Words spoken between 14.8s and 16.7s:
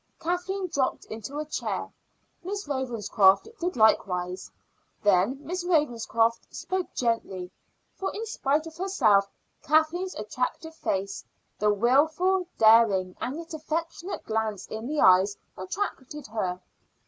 the eyes, attracted her.